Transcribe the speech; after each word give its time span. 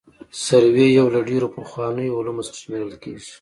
سروې 0.45 0.87
یو 0.97 1.07
له 1.15 1.19
ډېرو 1.29 1.47
پخوانیو 1.57 2.17
علومو 2.19 2.43
څخه 2.47 2.57
شمېرل 2.63 2.91
کیږي 3.03 3.27